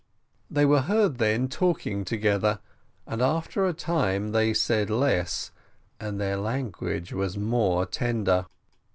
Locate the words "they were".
0.49-0.81